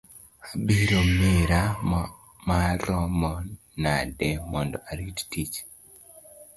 Abiro 0.49 0.99
mira 1.19 1.61
maromo 2.53 3.31
nade 3.83 4.29
mondo 4.51 4.77
arit 4.91 5.17
tich? 5.31 5.55